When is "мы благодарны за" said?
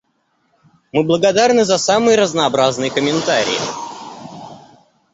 0.91-1.77